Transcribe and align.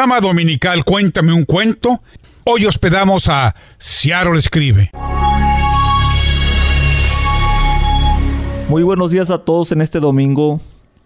programa 0.00 0.26
dominical 0.26 0.82
Cuéntame 0.82 1.34
un 1.34 1.44
cuento. 1.44 2.00
Hoy 2.44 2.64
hospedamos 2.64 3.28
a 3.28 3.54
Ciaro 3.78 4.34
Escribe. 4.34 4.90
Muy 8.70 8.82
buenos 8.82 9.10
días 9.10 9.30
a 9.30 9.44
todos 9.44 9.72
en 9.72 9.82
este 9.82 10.00
domingo. 10.00 10.58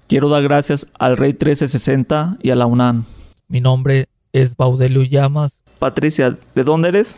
Quiero 0.06 0.28
dar 0.28 0.44
gracias 0.44 0.86
al 0.96 1.16
Rey 1.16 1.32
1360 1.32 2.36
y 2.40 2.50
a 2.50 2.54
la 2.54 2.66
UNAM. 2.66 3.02
Mi 3.48 3.60
nombre 3.60 4.06
es 4.32 4.56
Baudelio 4.56 5.02
Llamas. 5.02 5.64
Patricia, 5.80 6.36
¿de 6.54 6.62
dónde 6.62 6.90
eres? 6.90 7.16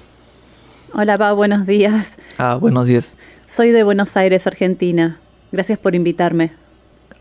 Hola, 0.95 1.19
Pau, 1.19 1.37
buenos 1.37 1.67
días. 1.67 2.15
Ah, 2.39 2.55
buenos 2.55 2.87
días. 2.87 3.19
Soy 3.47 3.73
de 3.73 3.83
Buenos 3.83 4.17
Aires, 4.17 4.47
Argentina. 4.47 5.19
Gracias 5.53 5.79
por 5.79 5.95
invitarme. 5.95 6.53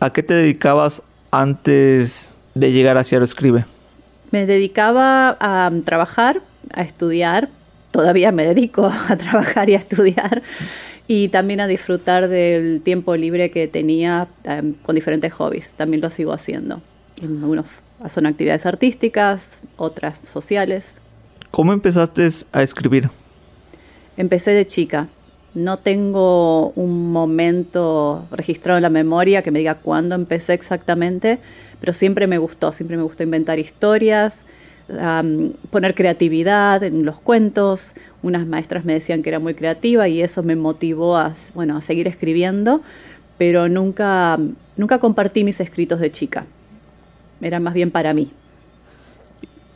¿A 0.00 0.14
qué 0.14 0.22
te 0.22 0.32
dedicabas 0.32 1.02
antes 1.30 2.38
de 2.54 2.72
llegar 2.72 2.96
a 2.96 3.04
Ciaro 3.04 3.26
Escribe? 3.26 3.66
Me 4.30 4.46
dedicaba 4.46 5.36
a 5.40 5.70
trabajar, 5.84 6.40
a 6.72 6.82
estudiar. 6.82 7.48
Todavía 7.90 8.32
me 8.32 8.46
dedico 8.46 8.86
a 9.08 9.16
trabajar 9.16 9.70
y 9.70 9.74
a 9.74 9.78
estudiar. 9.78 10.42
Y 11.08 11.28
también 11.28 11.60
a 11.60 11.66
disfrutar 11.66 12.28
del 12.28 12.80
tiempo 12.82 13.14
libre 13.16 13.50
que 13.50 13.68
tenía 13.68 14.26
um, 14.44 14.72
con 14.72 14.94
diferentes 14.94 15.32
hobbies. 15.32 15.70
También 15.76 16.00
lo 16.00 16.10
sigo 16.10 16.32
haciendo. 16.32 16.80
Algunos 17.22 17.66
son 18.08 18.26
actividades 18.26 18.66
artísticas, 18.66 19.50
otras 19.76 20.20
sociales. 20.30 20.96
¿Cómo 21.50 21.72
empezaste 21.72 22.28
a 22.52 22.62
escribir? 22.62 23.08
Empecé 24.16 24.50
de 24.50 24.66
chica. 24.66 25.08
No 25.54 25.78
tengo 25.78 26.70
un 26.70 27.12
momento 27.12 28.26
registrado 28.30 28.76
en 28.76 28.82
la 28.82 28.90
memoria 28.90 29.42
que 29.42 29.50
me 29.50 29.60
diga 29.60 29.76
cuándo 29.76 30.14
empecé 30.14 30.52
exactamente, 30.52 31.38
pero 31.80 31.92
siempre 31.92 32.26
me 32.26 32.38
gustó, 32.38 32.72
siempre 32.72 32.96
me 32.96 33.02
gustó 33.02 33.22
inventar 33.22 33.58
historias, 33.58 34.38
um, 34.88 35.52
poner 35.70 35.94
creatividad 35.94 36.82
en 36.82 37.04
los 37.04 37.16
cuentos. 37.16 37.92
Unas 38.22 38.46
maestras 38.46 38.84
me 38.84 38.94
decían 38.94 39.22
que 39.22 39.28
era 39.28 39.38
muy 39.38 39.54
creativa 39.54 40.08
y 40.08 40.22
eso 40.22 40.42
me 40.42 40.56
motivó 40.56 41.16
a, 41.16 41.34
bueno, 41.54 41.76
a 41.76 41.80
seguir 41.80 42.08
escribiendo, 42.08 42.80
pero 43.38 43.68
nunca, 43.68 44.38
nunca 44.76 44.98
compartí 44.98 45.44
mis 45.44 45.60
escritos 45.60 46.00
de 46.00 46.10
chica. 46.10 46.46
Era 47.40 47.60
más 47.60 47.74
bien 47.74 47.90
para 47.90 48.14
mí. 48.14 48.30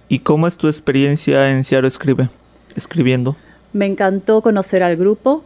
¿Y 0.08 0.20
cómo 0.20 0.46
es 0.46 0.56
tu 0.56 0.66
experiencia 0.66 1.52
en 1.52 1.62
Ciaro 1.62 1.86
Escribe, 1.86 2.28
escribiendo? 2.74 3.36
Me 3.72 3.86
encantó 3.86 4.40
conocer 4.42 4.82
al 4.82 4.96
grupo, 4.96 5.44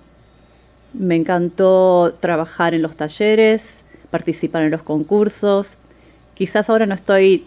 me 0.94 1.16
encantó 1.16 2.16
trabajar 2.20 2.72
en 2.72 2.80
los 2.80 2.96
talleres, 2.96 3.74
participar 4.10 4.62
en 4.62 4.70
los 4.70 4.82
concursos. 4.82 5.76
Quizás 6.34 6.68
ahora 6.68 6.86
no 6.86 6.94
estoy 6.94 7.44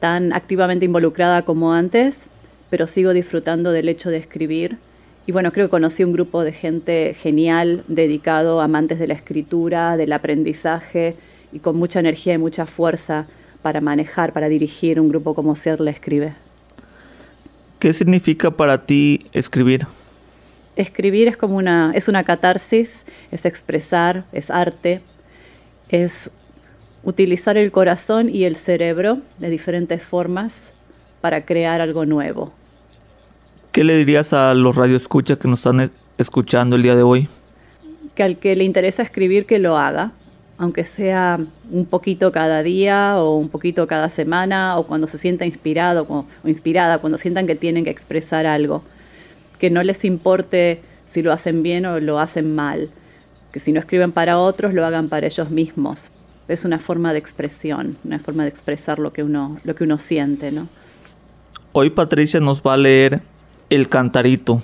tan 0.00 0.32
activamente 0.32 0.84
involucrada 0.84 1.42
como 1.42 1.72
antes, 1.72 2.20
pero 2.70 2.86
sigo 2.86 3.12
disfrutando 3.12 3.72
del 3.72 3.88
hecho 3.88 4.10
de 4.10 4.16
escribir. 4.16 4.78
Y 5.26 5.32
bueno, 5.32 5.52
creo 5.52 5.66
que 5.66 5.70
conocí 5.70 6.04
un 6.04 6.12
grupo 6.12 6.42
de 6.42 6.52
gente 6.52 7.14
genial, 7.14 7.84
dedicado, 7.86 8.60
amantes 8.60 8.98
de 8.98 9.06
la 9.06 9.14
escritura, 9.14 9.96
del 9.96 10.12
aprendizaje 10.12 11.14
y 11.52 11.60
con 11.60 11.76
mucha 11.76 12.00
energía 12.00 12.34
y 12.34 12.38
mucha 12.38 12.66
fuerza 12.66 13.26
para 13.62 13.80
manejar, 13.80 14.32
para 14.32 14.48
dirigir 14.48 15.00
un 15.00 15.08
grupo 15.08 15.34
como 15.34 15.54
Ser 15.56 15.80
le 15.80 15.90
escribe. 15.90 16.34
¿Qué 17.78 17.92
significa 17.92 18.50
para 18.50 18.86
ti 18.86 19.26
escribir? 19.32 19.86
Escribir 20.76 21.28
es 21.28 21.36
como 21.36 21.56
una, 21.56 21.92
es 21.94 22.08
una 22.08 22.24
catarsis, 22.24 23.04
es 23.30 23.44
expresar, 23.44 24.24
es 24.32 24.50
arte, 24.50 25.00
es 25.88 26.30
utilizar 27.02 27.56
el 27.56 27.70
corazón 27.70 28.28
y 28.28 28.44
el 28.44 28.56
cerebro 28.56 29.18
de 29.38 29.50
diferentes 29.50 30.02
formas 30.02 30.72
para 31.20 31.44
crear 31.44 31.80
algo 31.80 32.06
nuevo. 32.06 32.52
¿Qué 33.72 33.84
le 33.84 33.96
dirías 33.96 34.32
a 34.32 34.54
los 34.54 34.74
radioescuchas 34.74 35.38
que 35.38 35.48
nos 35.48 35.60
están 35.60 35.90
escuchando 36.16 36.76
el 36.76 36.82
día 36.82 36.96
de 36.96 37.02
hoy? 37.02 37.28
Que 38.14 38.22
al 38.22 38.38
que 38.38 38.56
le 38.56 38.64
interesa 38.64 39.02
escribir 39.02 39.46
que 39.46 39.58
lo 39.58 39.76
haga, 39.76 40.12
aunque 40.58 40.84
sea 40.84 41.38
un 41.70 41.86
poquito 41.86 42.32
cada 42.32 42.62
día 42.62 43.16
o 43.18 43.36
un 43.36 43.48
poquito 43.48 43.86
cada 43.86 44.08
semana 44.08 44.76
o 44.78 44.84
cuando 44.84 45.06
se 45.06 45.18
sienta 45.18 45.46
inspirado 45.46 46.04
o, 46.08 46.26
inspirada, 46.44 46.98
cuando 46.98 47.18
sientan 47.18 47.46
que 47.46 47.54
tienen 47.54 47.84
que 47.84 47.90
expresar 47.90 48.46
algo, 48.46 48.82
que 49.58 49.70
no 49.70 49.82
les 49.82 50.04
importe 50.04 50.82
si 51.06 51.22
lo 51.22 51.32
hacen 51.32 51.62
bien 51.62 51.86
o 51.86 52.00
lo 52.00 52.18
hacen 52.18 52.54
mal, 52.54 52.88
que 53.52 53.60
si 53.60 53.72
no 53.72 53.80
escriben 53.80 54.12
para 54.12 54.38
otros 54.38 54.74
lo 54.74 54.84
hagan 54.84 55.08
para 55.08 55.26
ellos 55.26 55.50
mismos. 55.50 56.10
Es 56.48 56.64
una 56.64 56.78
forma 56.78 57.12
de 57.12 57.18
expresión, 57.18 57.96
una 58.04 58.18
forma 58.18 58.44
de 58.44 58.48
expresar 58.48 58.98
lo 58.98 59.12
que 59.12 59.22
uno, 59.22 59.58
lo 59.64 59.74
que 59.74 59.84
uno 59.84 59.98
siente, 59.98 60.50
¿no? 60.50 60.66
Hoy 61.72 61.90
Patricia 61.90 62.40
nos 62.40 62.62
va 62.62 62.74
a 62.74 62.76
leer 62.78 63.20
El 63.68 63.88
Cantarito. 63.88 64.62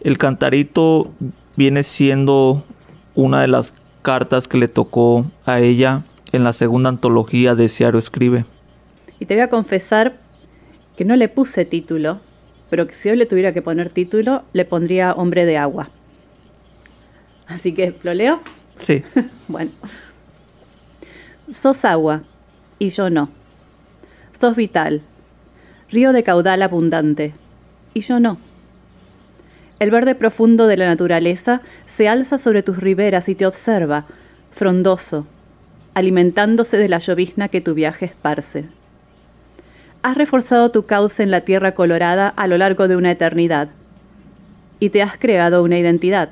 El 0.00 0.16
Cantarito 0.16 1.12
viene 1.56 1.82
siendo 1.82 2.64
una 3.14 3.40
de 3.40 3.48
las 3.48 3.74
cartas 4.02 4.48
que 4.48 4.58
le 4.58 4.68
tocó 4.68 5.26
a 5.44 5.60
ella 5.60 6.02
en 6.32 6.44
la 6.44 6.52
segunda 6.52 6.88
antología 6.88 7.54
de 7.54 7.68
Ciaro 7.68 7.98
Escribe. 7.98 8.44
Y 9.18 9.26
te 9.26 9.34
voy 9.34 9.42
a 9.42 9.50
confesar 9.50 10.16
que 10.96 11.04
no 11.04 11.16
le 11.16 11.28
puse 11.28 11.64
título, 11.64 12.20
pero 12.70 12.86
que 12.86 12.94
si 12.94 13.10
hoy 13.10 13.16
le 13.16 13.26
tuviera 13.26 13.52
que 13.52 13.60
poner 13.60 13.90
título, 13.90 14.42
le 14.52 14.64
pondría 14.64 15.12
Hombre 15.12 15.44
de 15.44 15.58
Agua. 15.58 15.90
Así 17.46 17.72
que, 17.72 17.94
¿lo 18.02 18.14
leo? 18.14 18.40
Sí. 18.76 19.02
bueno. 19.48 19.70
Sos 21.52 21.84
agua, 21.84 22.22
y 22.78 22.90
yo 22.90 23.10
no. 23.10 23.28
Sos 24.38 24.54
vital, 24.54 25.02
río 25.90 26.12
de 26.12 26.22
caudal 26.22 26.62
abundante, 26.62 27.34
y 27.92 28.02
yo 28.02 28.20
no. 28.20 28.38
El 29.80 29.90
verde 29.90 30.14
profundo 30.14 30.68
de 30.68 30.76
la 30.76 30.86
naturaleza 30.86 31.60
se 31.86 32.08
alza 32.08 32.38
sobre 32.38 32.62
tus 32.62 32.78
riberas 32.78 33.28
y 33.28 33.34
te 33.34 33.46
observa, 33.46 34.04
frondoso, 34.54 35.26
alimentándose 35.94 36.76
de 36.76 36.88
la 36.88 36.98
llovizna 36.98 37.48
que 37.48 37.60
tu 37.60 37.74
viaje 37.74 38.06
esparce. 38.06 38.68
Has 40.02 40.16
reforzado 40.16 40.70
tu 40.70 40.86
cauce 40.86 41.22
en 41.22 41.32
la 41.32 41.40
tierra 41.40 41.72
colorada 41.72 42.28
a 42.28 42.46
lo 42.46 42.58
largo 42.58 42.86
de 42.86 42.96
una 42.96 43.10
eternidad 43.10 43.70
y 44.78 44.90
te 44.90 45.02
has 45.02 45.18
creado 45.18 45.64
una 45.64 45.78
identidad. 45.78 46.30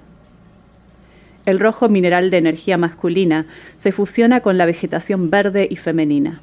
El 1.48 1.60
rojo 1.60 1.88
mineral 1.88 2.30
de 2.30 2.36
energía 2.36 2.76
masculina 2.76 3.46
se 3.78 3.90
fusiona 3.90 4.40
con 4.40 4.58
la 4.58 4.66
vegetación 4.66 5.30
verde 5.30 5.66
y 5.70 5.76
femenina. 5.76 6.42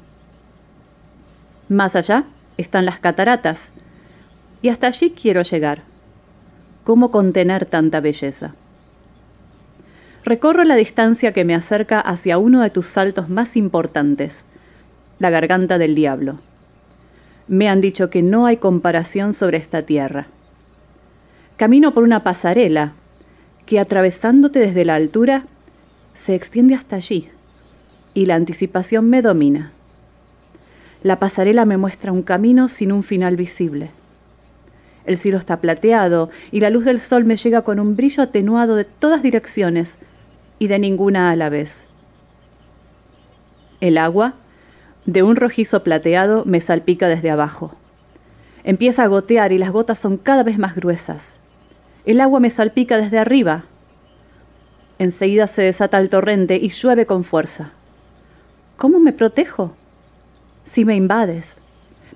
Más 1.68 1.94
allá 1.94 2.24
están 2.56 2.86
las 2.86 2.98
cataratas, 2.98 3.70
y 4.62 4.68
hasta 4.68 4.88
allí 4.88 5.10
quiero 5.10 5.42
llegar. 5.42 5.78
¿Cómo 6.82 7.12
contener 7.12 7.66
tanta 7.66 8.00
belleza? 8.00 8.56
Recorro 10.24 10.64
la 10.64 10.74
distancia 10.74 11.30
que 11.30 11.44
me 11.44 11.54
acerca 11.54 12.00
hacia 12.00 12.38
uno 12.38 12.62
de 12.62 12.70
tus 12.70 12.88
saltos 12.88 13.28
más 13.28 13.54
importantes, 13.54 14.44
la 15.20 15.30
garganta 15.30 15.78
del 15.78 15.94
diablo. 15.94 16.40
Me 17.46 17.68
han 17.68 17.80
dicho 17.80 18.10
que 18.10 18.22
no 18.22 18.46
hay 18.46 18.56
comparación 18.56 19.34
sobre 19.34 19.58
esta 19.58 19.82
tierra. 19.82 20.26
Camino 21.56 21.94
por 21.94 22.02
una 22.02 22.24
pasarela 22.24 22.94
que 23.66 23.80
atravesándote 23.80 24.60
desde 24.60 24.84
la 24.84 24.94
altura 24.94 25.42
se 26.14 26.34
extiende 26.34 26.74
hasta 26.74 26.96
allí 26.96 27.28
y 28.14 28.24
la 28.24 28.36
anticipación 28.36 29.10
me 29.10 29.20
domina. 29.20 29.72
La 31.02 31.18
pasarela 31.18 31.66
me 31.66 31.76
muestra 31.76 32.12
un 32.12 32.22
camino 32.22 32.68
sin 32.68 32.90
un 32.90 33.02
final 33.02 33.36
visible. 33.36 33.90
El 35.04 35.18
cielo 35.18 35.38
está 35.38 35.58
plateado 35.58 36.30
y 36.50 36.60
la 36.60 36.70
luz 36.70 36.84
del 36.84 37.00
sol 37.00 37.24
me 37.24 37.36
llega 37.36 37.62
con 37.62 37.78
un 37.78 37.94
brillo 37.94 38.22
atenuado 38.22 38.74
de 38.74 38.84
todas 38.84 39.22
direcciones 39.22 39.96
y 40.58 40.68
de 40.68 40.78
ninguna 40.78 41.30
a 41.30 41.36
la 41.36 41.48
vez. 41.48 41.84
El 43.80 43.98
agua, 43.98 44.32
de 45.04 45.22
un 45.22 45.36
rojizo 45.36 45.84
plateado, 45.84 46.44
me 46.46 46.60
salpica 46.60 47.08
desde 47.08 47.30
abajo. 47.30 47.76
Empieza 48.64 49.04
a 49.04 49.06
gotear 49.06 49.52
y 49.52 49.58
las 49.58 49.70
gotas 49.70 49.98
son 49.98 50.16
cada 50.16 50.42
vez 50.42 50.58
más 50.58 50.74
gruesas. 50.74 51.34
El 52.06 52.20
agua 52.20 52.38
me 52.38 52.50
salpica 52.50 53.00
desde 53.00 53.18
arriba. 53.18 53.64
Enseguida 55.00 55.48
se 55.48 55.62
desata 55.62 55.98
el 55.98 56.08
torrente 56.08 56.54
y 56.54 56.68
llueve 56.68 57.04
con 57.04 57.24
fuerza. 57.24 57.72
¿Cómo 58.76 59.00
me 59.00 59.12
protejo? 59.12 59.74
Si 60.64 60.84
me 60.84 60.94
invades. 60.94 61.56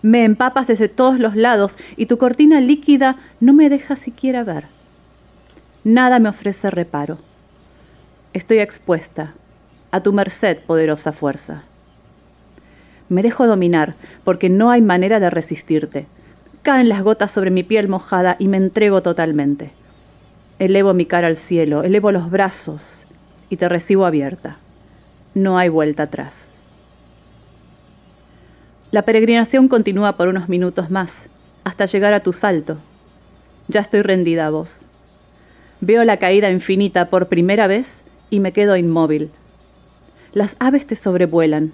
Me 0.01 0.23
empapas 0.23 0.69
desde 0.69 0.89
todos 0.89 1.19
los 1.19 1.35
lados 1.35 1.77
y 1.97 2.07
tu 2.07 2.19
cortina 2.19 2.61
líquida 2.61 3.17
no 3.41 3.53
me 3.53 3.69
deja 3.69 3.97
siquiera 3.97 4.45
ver. 4.45 4.67
Nada 5.83 6.21
me 6.21 6.29
ofrece 6.29 6.71
reparo. 6.71 7.19
Estoy 8.33 8.61
expuesta, 8.61 9.35
a 9.91 10.03
tu 10.05 10.13
merced, 10.13 10.59
poderosa 10.59 11.13
fuerza. 11.13 11.65
Me 13.09 13.25
dejo 13.25 13.49
dominar 13.49 13.97
porque 14.23 14.49
no 14.51 14.71
hay 14.71 14.83
manera 14.83 15.19
de 15.19 15.31
resistirte. 15.31 16.07
Caen 16.63 16.89
las 16.89 17.03
gotas 17.03 17.33
sobre 17.33 17.51
mi 17.51 17.65
piel 17.65 17.89
mojada 17.89 18.37
y 18.39 18.47
me 18.47 18.57
entrego 18.57 19.03
totalmente. 19.03 19.80
Elevo 20.61 20.93
mi 20.93 21.07
cara 21.07 21.27
al 21.27 21.39
cielo, 21.39 21.85
elevo 21.85 22.13
los 22.13 22.31
brazos 22.31 23.07
y 23.49 23.57
te 23.57 23.67
recibo 23.67 24.05
abierta. 24.05 24.59
No 25.35 25.57
hay 25.57 25.71
vuelta 25.71 26.03
atrás. 26.03 26.51
La 28.91 29.01
peregrinación 29.01 29.69
continúa 29.69 30.19
por 30.19 30.29
unos 30.29 30.51
minutos 30.51 30.91
más, 30.91 31.29
hasta 31.65 31.87
llegar 31.87 32.13
a 32.13 32.21
tu 32.21 32.35
salto. 32.35 32.77
Ya 33.69 33.81
estoy 33.81 34.03
rendida 34.03 34.49
a 34.49 34.51
vos. 34.51 34.83
Veo 35.81 36.05
la 36.05 36.19
caída 36.19 36.51
infinita 36.51 37.09
por 37.09 37.29
primera 37.29 37.67
vez 37.67 38.03
y 38.29 38.41
me 38.41 38.53
quedo 38.53 38.77
inmóvil. 38.77 39.31
Las 40.35 40.57
aves 40.59 40.87
te 40.87 40.95
sobrevuelan. 40.95 41.73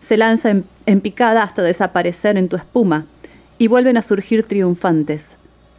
Se 0.00 0.16
lanzan 0.16 0.66
en 0.86 1.00
picada 1.00 1.42
hasta 1.42 1.62
desaparecer 1.62 2.36
en 2.36 2.48
tu 2.48 2.54
espuma 2.54 3.06
y 3.58 3.66
vuelven 3.66 3.96
a 3.96 4.02
surgir 4.02 4.44
triunfantes, 4.44 5.30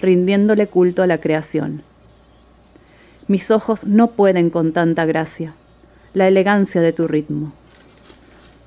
rindiéndole 0.01 0.67
culto 0.67 1.01
a 1.01 1.07
la 1.07 1.19
creación. 1.19 1.81
Mis 3.27 3.50
ojos 3.50 3.86
no 3.86 4.10
pueden 4.10 4.51
con 4.51 4.72
tanta 4.72 5.06
gracia, 5.06 5.56
la 6.13 6.27
elegancia 6.27 6.80
de 6.81 6.94
tu 6.94 7.07
ritmo. 7.07 7.54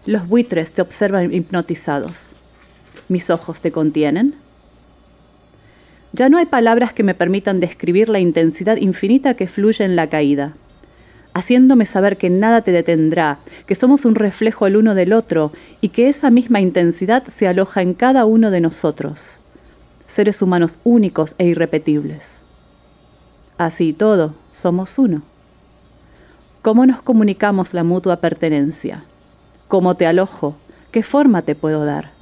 Los 0.05 0.27
buitres 0.27 0.73
te 0.73 0.83
observan 0.83 1.33
hipnotizados. 1.33 2.31
¿Mis 3.09 3.31
ojos 3.31 3.61
te 3.61 3.71
contienen? 3.71 4.35
Ya 6.13 6.29
no 6.29 6.39
hay 6.39 6.47
palabras 6.47 6.93
que 6.93 7.05
me 7.05 7.15
permitan 7.15 7.61
describir 7.61 8.09
la 8.09 8.19
intensidad 8.19 8.79
infinita 8.79 9.35
que 9.35 9.47
fluye 9.47 9.85
en 9.85 9.95
la 9.95 10.09
caída, 10.09 10.55
haciéndome 11.35 11.87
saber 11.87 12.17
que 12.17 12.29
nada 12.29 12.63
te 12.63 12.73
detendrá, 12.73 13.39
que 13.67 13.77
somos 13.77 14.05
un 14.05 14.17
reflejo 14.17 14.67
el 14.67 14.77
uno 14.77 14.97
del 14.97 15.13
otro 15.13 15.53
y 15.81 15.91
que 15.91 16.09
esa 16.09 16.31
misma 16.31 16.61
intensidad 16.61 17.23
se 17.29 17.47
aloja 17.47 17.81
en 17.81 17.95
cada 17.95 18.25
uno 18.25 18.51
de 18.51 18.61
nosotros, 18.61 19.39
seres 20.09 20.43
humanos 20.43 20.79
únicos 20.83 21.37
e 21.39 21.47
irrepetibles. 21.47 22.39
Así 23.59 23.93
todo, 23.93 24.37
somos 24.53 25.01
uno. 25.01 25.23
¿Cómo 26.63 26.87
nos 26.87 27.03
comunicamos 27.03 27.75
la 27.75 27.83
mutua 27.83 28.19
pertenencia? 28.19 29.03
¿Cómo 29.67 29.97
te 29.97 30.07
alojo? 30.07 30.55
¿Qué 30.93 31.03
forma 31.03 31.43
te 31.43 31.57
puedo 31.57 31.85
dar? 31.85 32.13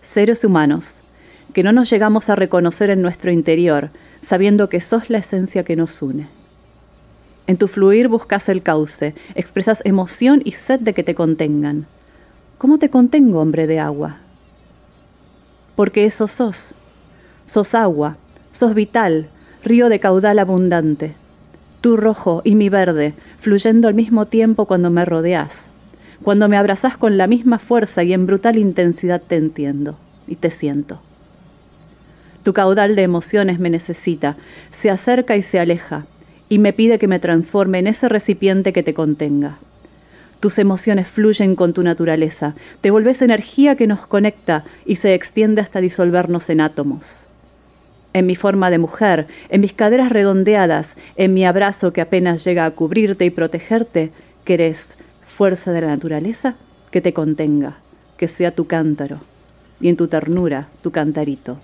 Seres 0.00 0.44
humanos, 0.44 0.96
que 1.52 1.62
no 1.62 1.72
nos 1.72 1.90
llegamos 1.90 2.30
a 2.30 2.36
reconocer 2.36 2.88
en 2.88 3.02
nuestro 3.02 3.32
interior, 3.32 3.90
sabiendo 4.22 4.70
que 4.70 4.80
sos 4.80 5.10
la 5.10 5.18
esencia 5.18 5.62
que 5.62 5.76
nos 5.76 6.00
une. 6.00 6.26
En 7.46 7.58
tu 7.58 7.68
fluir 7.68 8.08
buscas 8.08 8.48
el 8.48 8.62
cauce, 8.62 9.14
expresas 9.34 9.82
emoción 9.84 10.40
y 10.42 10.52
sed 10.52 10.80
de 10.80 10.94
que 10.94 11.04
te 11.04 11.14
contengan. 11.14 11.84
¿Cómo 12.56 12.78
te 12.78 12.88
contengo, 12.88 13.40
hombre 13.40 13.66
de 13.66 13.78
agua? 13.78 14.16
Porque 15.76 16.06
eso 16.06 16.28
sos. 16.28 16.72
Sos 17.44 17.74
agua, 17.74 18.16
sos 18.52 18.74
vital, 18.74 19.28
río 19.64 19.88
de 19.88 20.00
caudal 20.00 20.38
abundante. 20.38 21.14
Tu 21.80 21.96
rojo 21.96 22.42
y 22.44 22.54
mi 22.54 22.68
verde, 22.68 23.14
fluyendo 23.40 23.88
al 23.88 23.94
mismo 23.94 24.26
tiempo 24.26 24.66
cuando 24.66 24.90
me 24.90 25.04
rodeas. 25.04 25.68
Cuando 26.22 26.48
me 26.48 26.56
abrazas 26.56 26.96
con 26.96 27.16
la 27.16 27.26
misma 27.26 27.58
fuerza 27.58 28.02
y 28.02 28.12
en 28.12 28.26
brutal 28.26 28.58
intensidad 28.58 29.22
te 29.26 29.36
entiendo 29.36 29.96
y 30.26 30.36
te 30.36 30.50
siento. 30.50 31.00
Tu 32.42 32.52
caudal 32.52 32.96
de 32.96 33.02
emociones 33.02 33.58
me 33.58 33.70
necesita, 33.70 34.36
se 34.70 34.90
acerca 34.90 35.36
y 35.36 35.42
se 35.42 35.58
aleja, 35.58 36.04
y 36.48 36.58
me 36.58 36.72
pide 36.72 36.98
que 36.98 37.06
me 37.06 37.18
transforme 37.18 37.78
en 37.78 37.86
ese 37.86 38.08
recipiente 38.08 38.72
que 38.72 38.82
te 38.82 38.94
contenga. 38.94 39.58
Tus 40.40 40.58
emociones 40.58 41.06
fluyen 41.06 41.54
con 41.54 41.74
tu 41.74 41.82
naturaleza, 41.82 42.54
te 42.80 42.90
volvés 42.90 43.20
energía 43.20 43.76
que 43.76 43.86
nos 43.86 44.06
conecta 44.06 44.64
y 44.86 44.96
se 44.96 45.14
extiende 45.14 45.60
hasta 45.60 45.82
disolvernos 45.82 46.48
en 46.48 46.62
átomos. 46.62 47.24
En 48.12 48.26
mi 48.26 48.34
forma 48.34 48.70
de 48.70 48.78
mujer, 48.78 49.26
en 49.50 49.60
mis 49.60 49.72
caderas 49.72 50.10
redondeadas, 50.10 50.96
en 51.16 51.32
mi 51.32 51.44
abrazo 51.44 51.92
que 51.92 52.00
apenas 52.00 52.44
llega 52.44 52.64
a 52.64 52.70
cubrirte 52.72 53.24
y 53.24 53.30
protegerte, 53.30 54.10
querés, 54.44 54.88
fuerza 55.28 55.72
de 55.72 55.80
la 55.80 55.88
naturaleza, 55.88 56.56
que 56.90 57.00
te 57.00 57.12
contenga, 57.12 57.76
que 58.16 58.28
sea 58.28 58.50
tu 58.50 58.66
cántaro, 58.66 59.20
y 59.80 59.88
en 59.88 59.96
tu 59.96 60.08
ternura, 60.08 60.68
tu 60.82 60.90
cantarito. 60.90 61.58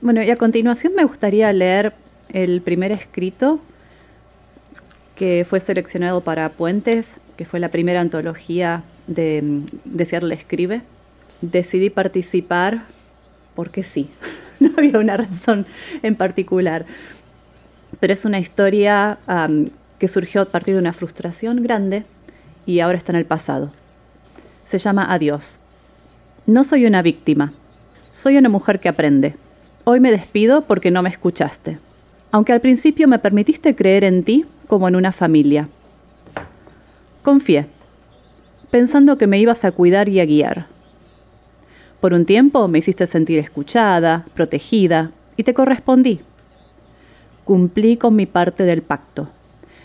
Bueno, 0.00 0.22
y 0.22 0.30
a 0.30 0.36
continuación 0.36 0.94
me 0.94 1.04
gustaría 1.04 1.52
leer 1.52 1.92
el 2.32 2.60
primer 2.60 2.92
escrito 2.92 3.60
que 5.16 5.44
fue 5.48 5.58
seleccionado 5.58 6.20
para 6.20 6.48
Puentes, 6.50 7.16
que 7.36 7.44
fue 7.44 7.58
la 7.58 7.70
primera 7.70 8.00
antología 8.00 8.84
de 9.08 9.62
Desearle 9.84 10.34
Escribe. 10.34 10.82
Decidí 11.40 11.90
participar 11.90 12.84
porque 13.56 13.82
sí, 13.82 14.08
había 14.78 14.98
una 14.98 15.16
razón 15.16 15.66
en 16.02 16.14
particular. 16.14 16.86
Pero 18.00 18.12
es 18.12 18.24
una 18.24 18.38
historia 18.38 19.18
que 19.98 20.08
surgió 20.08 20.42
a 20.42 20.46
partir 20.46 20.74
de 20.74 20.80
una 20.80 20.92
frustración 20.92 21.62
grande 21.62 22.04
y 22.66 22.80
ahora 22.80 22.98
está 22.98 23.12
en 23.12 23.18
el 23.18 23.24
pasado. 23.24 23.72
Se 24.64 24.78
llama 24.78 25.12
Adiós. 25.12 25.58
No 26.46 26.64
soy 26.64 26.86
una 26.86 27.02
víctima, 27.02 27.52
soy 28.12 28.38
una 28.38 28.48
mujer 28.48 28.80
que 28.80 28.88
aprende 28.88 29.34
Hoy 29.90 30.00
me 30.00 30.10
despido 30.10 30.64
porque 30.64 30.90
no 30.90 31.02
me 31.02 31.08
escuchaste, 31.08 31.78
aunque 32.30 32.52
al 32.52 32.60
principio 32.60 33.08
me 33.08 33.18
permitiste 33.18 33.74
creer 33.74 34.04
en 34.04 34.22
ti 34.22 34.44
como 34.66 34.86
en 34.86 34.96
una 34.96 35.12
familia. 35.12 35.66
Confié, 37.22 37.64
pensando 38.70 39.16
que 39.16 39.26
me 39.26 39.38
ibas 39.38 39.64
a 39.64 39.72
cuidar 39.72 40.10
y 40.10 40.20
a 40.20 40.26
guiar. 40.26 40.66
Por 42.00 42.14
un 42.14 42.24
tiempo 42.24 42.68
me 42.68 42.78
hiciste 42.78 43.06
sentir 43.06 43.38
escuchada, 43.38 44.24
protegida, 44.34 45.10
y 45.36 45.44
te 45.44 45.54
correspondí. 45.54 46.20
Cumplí 47.44 47.96
con 47.96 48.16
mi 48.16 48.26
parte 48.26 48.64
del 48.64 48.82
pacto. 48.82 49.28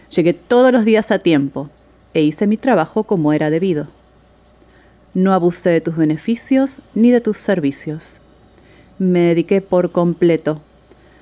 Llegué 0.09 0.33
todos 0.33 0.71
los 0.71 0.85
días 0.85 1.11
a 1.11 1.19
tiempo 1.19 1.69
e 2.13 2.21
hice 2.21 2.47
mi 2.47 2.57
trabajo 2.57 3.03
como 3.03 3.33
era 3.33 3.49
debido. 3.49 3.87
No 5.13 5.33
abusé 5.33 5.69
de 5.69 5.81
tus 5.81 5.95
beneficios 5.95 6.79
ni 6.95 7.11
de 7.11 7.21
tus 7.21 7.37
servicios 7.37 8.17
me 8.99 9.19
dediqué 9.19 9.61
por 9.61 9.91
completo, 9.91 10.61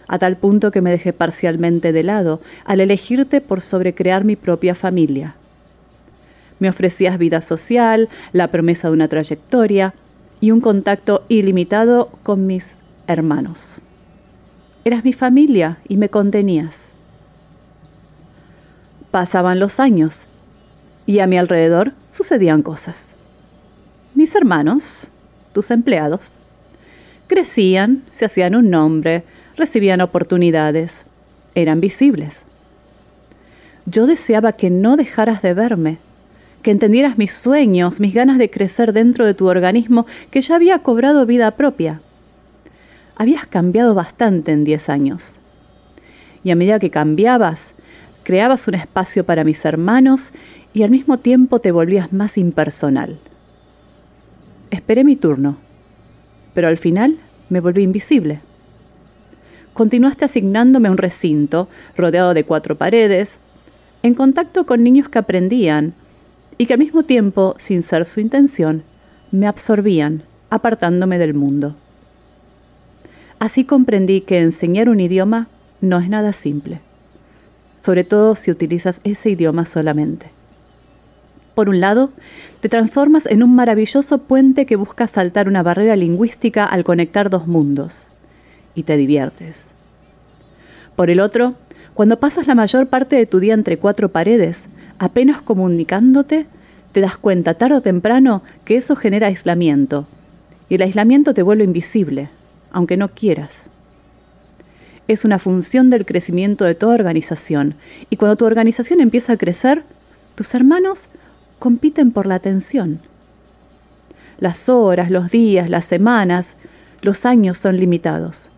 a 0.07 0.19
tal 0.19 0.37
punto 0.37 0.71
que 0.71 0.81
me 0.81 0.91
dejé 0.91 1.13
parcialmente 1.13 1.91
de 1.91 2.03
lado 2.03 2.41
al 2.65 2.81
elegirte 2.81 3.41
por 3.41 3.61
sobrecrear 3.61 4.23
mi 4.23 4.35
propia 4.35 4.75
familia. 4.75 5.35
Me 6.59 6.69
ofrecías 6.69 7.17
vida 7.17 7.41
social, 7.41 8.09
la 8.33 8.49
promesa 8.49 8.89
de 8.89 8.93
una 8.93 9.07
trayectoria 9.07 9.93
y 10.41 10.51
un 10.51 10.59
contacto 10.59 11.23
ilimitado 11.29 12.09
con 12.23 12.47
mis 12.47 12.75
hermanos. 13.07 13.79
Eras 14.83 15.03
mi 15.05 15.13
familia 15.13 15.77
y 15.87 15.97
me 15.97 16.09
contenías. 16.09 16.87
Pasaban 19.11 19.59
los 19.59 19.79
años 19.79 20.21
y 21.05 21.19
a 21.19 21.27
mi 21.27 21.37
alrededor 21.37 21.93
sucedían 22.11 22.63
cosas. 22.63 23.11
Mis 24.15 24.35
hermanos, 24.35 25.07
tus 25.53 25.71
empleados, 25.71 26.33
Crecían, 27.31 28.03
se 28.11 28.25
hacían 28.25 28.55
un 28.55 28.69
nombre, 28.69 29.23
recibían 29.55 30.01
oportunidades, 30.01 31.05
eran 31.55 31.79
visibles. 31.79 32.41
Yo 33.85 34.05
deseaba 34.05 34.51
que 34.51 34.69
no 34.69 34.97
dejaras 34.97 35.41
de 35.41 35.53
verme, 35.53 35.97
que 36.61 36.71
entendieras 36.71 37.17
mis 37.17 37.33
sueños, 37.33 37.99
mis 37.99 38.13
ganas 38.13 38.37
de 38.37 38.49
crecer 38.49 38.93
dentro 38.93 39.25
de 39.25 39.33
tu 39.33 39.47
organismo 39.47 40.05
que 40.29 40.41
ya 40.41 40.55
había 40.55 40.79
cobrado 40.79 41.25
vida 41.25 41.51
propia. 41.51 42.01
Habías 43.15 43.45
cambiado 43.47 43.93
bastante 43.93 44.51
en 44.51 44.63
diez 44.63 44.89
años. 44.89 45.37
Y 46.43 46.51
a 46.51 46.55
medida 46.55 46.79
que 46.79 46.89
cambiabas, 46.89 47.69
creabas 48.23 48.67
un 48.67 48.75
espacio 48.75 49.23
para 49.23 49.43
mis 49.43 49.63
hermanos 49.65 50.31
y 50.73 50.83
al 50.83 50.91
mismo 50.91 51.17
tiempo 51.17 51.59
te 51.59 51.71
volvías 51.71 52.13
más 52.13 52.37
impersonal. 52.37 53.19
Esperé 54.71 55.03
mi 55.03 55.15
turno 55.15 55.57
pero 56.53 56.67
al 56.67 56.77
final 56.77 57.17
me 57.49 57.59
volví 57.59 57.83
invisible. 57.83 58.39
Continuaste 59.73 60.25
asignándome 60.25 60.89
un 60.89 60.97
recinto 60.97 61.69
rodeado 61.95 62.33
de 62.33 62.43
cuatro 62.43 62.75
paredes, 62.75 63.37
en 64.03 64.15
contacto 64.15 64.65
con 64.65 64.83
niños 64.83 65.09
que 65.09 65.19
aprendían 65.19 65.93
y 66.61 66.67
que 66.67 66.73
al 66.73 66.79
mismo 66.79 67.01
tiempo, 67.01 67.55
sin 67.57 67.81
ser 67.81 68.05
su 68.05 68.19
intención, 68.19 68.83
me 69.31 69.47
absorbían, 69.47 70.21
apartándome 70.51 71.17
del 71.17 71.33
mundo. 71.33 71.73
Así 73.39 73.65
comprendí 73.65 74.21
que 74.21 74.37
enseñar 74.37 74.87
un 74.87 74.99
idioma 74.99 75.47
no 75.81 75.97
es 75.97 76.07
nada 76.07 76.33
simple, 76.33 76.79
sobre 77.83 78.03
todo 78.03 78.35
si 78.35 78.51
utilizas 78.51 79.01
ese 79.03 79.31
idioma 79.31 79.65
solamente. 79.65 80.27
Por 81.55 81.67
un 81.67 81.79
lado, 81.79 82.11
te 82.59 82.69
transformas 82.69 83.25
en 83.25 83.41
un 83.41 83.55
maravilloso 83.55 84.19
puente 84.19 84.67
que 84.67 84.75
busca 84.75 85.07
saltar 85.07 85.47
una 85.47 85.63
barrera 85.63 85.95
lingüística 85.95 86.63
al 86.65 86.83
conectar 86.83 87.31
dos 87.31 87.47
mundos. 87.47 88.05
Y 88.75 88.83
te 88.83 88.97
diviertes. 88.97 89.71
Por 90.95 91.09
el 91.09 91.21
otro, 91.21 91.55
cuando 91.95 92.19
pasas 92.19 92.45
la 92.45 92.53
mayor 92.53 92.85
parte 92.85 93.15
de 93.15 93.25
tu 93.25 93.39
día 93.39 93.55
entre 93.55 93.77
cuatro 93.77 94.09
paredes, 94.09 94.65
apenas 95.01 95.41
comunicándote, 95.41 96.45
te 96.91 97.01
das 97.01 97.17
cuenta 97.17 97.55
tarde 97.55 97.77
o 97.77 97.81
temprano 97.81 98.43
que 98.65 98.77
eso 98.77 98.95
genera 98.95 99.27
aislamiento. 99.27 100.05
Y 100.69 100.75
el 100.75 100.83
aislamiento 100.83 101.33
te 101.33 101.41
vuelve 101.41 101.63
invisible, 101.63 102.29
aunque 102.71 102.97
no 102.97 103.09
quieras. 103.09 103.65
Es 105.07 105.25
una 105.25 105.39
función 105.39 105.89
del 105.89 106.05
crecimiento 106.05 106.65
de 106.65 106.75
toda 106.75 106.93
organización. 106.93 107.73
Y 108.11 108.17
cuando 108.17 108.35
tu 108.35 108.45
organización 108.45 109.01
empieza 109.01 109.33
a 109.33 109.37
crecer, 109.37 109.81
tus 110.35 110.53
hermanos 110.53 111.07
compiten 111.57 112.11
por 112.11 112.27
la 112.27 112.35
atención. 112.35 112.99
Las 114.37 114.69
horas, 114.69 115.09
los 115.09 115.31
días, 115.31 115.67
las 115.67 115.85
semanas, 115.85 116.53
los 117.01 117.25
años 117.25 117.57
son 117.57 117.77
limitados. 117.77 118.49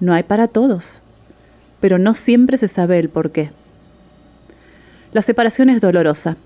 No 0.00 0.14
hay 0.14 0.22
para 0.22 0.48
todos, 0.48 1.02
pero 1.82 1.98
no 1.98 2.14
siempre 2.14 2.56
se 2.56 2.68
sabe 2.68 2.98
el 2.98 3.10
por 3.10 3.30
qué. 3.32 3.50
La 5.12 5.22
separación 5.22 5.70
es 5.70 5.80
dolorosa. 5.80 6.36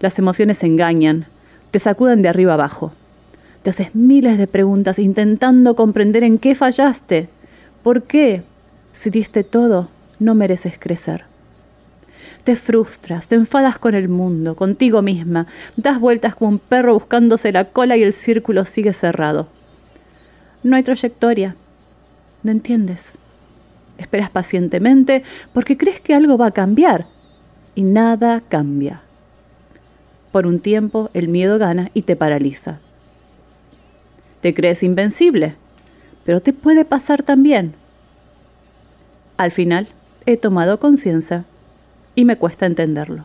Las 0.00 0.18
emociones 0.18 0.62
engañan, 0.62 1.26
te 1.70 1.78
sacuden 1.78 2.22
de 2.22 2.28
arriba 2.28 2.54
abajo. 2.54 2.92
Te 3.62 3.70
haces 3.70 3.94
miles 3.94 4.38
de 4.38 4.46
preguntas 4.46 4.98
intentando 4.98 5.76
comprender 5.76 6.24
en 6.24 6.38
qué 6.38 6.54
fallaste. 6.54 7.28
¿Por 7.82 8.02
qué? 8.02 8.42
Si 8.92 9.10
diste 9.10 9.44
todo, 9.44 9.88
no 10.18 10.34
mereces 10.34 10.74
crecer. 10.78 11.24
Te 12.44 12.56
frustras, 12.56 13.28
te 13.28 13.36
enfadas 13.36 13.78
con 13.78 13.94
el 13.94 14.08
mundo, 14.08 14.56
contigo 14.56 15.00
misma, 15.00 15.46
das 15.76 16.00
vueltas 16.00 16.34
como 16.34 16.50
un 16.50 16.58
perro 16.58 16.94
buscándose 16.94 17.52
la 17.52 17.64
cola 17.64 17.96
y 17.96 18.02
el 18.02 18.12
círculo 18.12 18.64
sigue 18.64 18.92
cerrado. 18.92 19.46
No 20.64 20.76
hay 20.76 20.82
trayectoria. 20.82 21.54
No 22.42 22.50
entiendes. 22.50 23.12
Esperas 23.98 24.30
pacientemente 24.30 25.22
porque 25.52 25.76
crees 25.76 26.00
que 26.00 26.14
algo 26.14 26.36
va 26.36 26.46
a 26.46 26.50
cambiar 26.52 27.06
y 27.74 27.82
nada 27.82 28.42
cambia. 28.48 29.02
Por 30.30 30.46
un 30.46 30.60
tiempo 30.60 31.10
el 31.14 31.28
miedo 31.28 31.58
gana 31.58 31.90
y 31.94 32.02
te 32.02 32.16
paraliza. 32.16 32.78
Te 34.40 34.54
crees 34.54 34.82
invencible, 34.82 35.54
pero 36.24 36.40
te 36.40 36.52
puede 36.52 36.84
pasar 36.84 37.22
también. 37.22 37.74
Al 39.36 39.52
final 39.52 39.88
he 40.26 40.36
tomado 40.36 40.80
conciencia 40.80 41.44
y 42.14 42.24
me 42.24 42.36
cuesta 42.36 42.66
entenderlo. 42.66 43.24